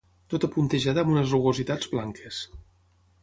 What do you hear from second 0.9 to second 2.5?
amb unes rugositats blanques.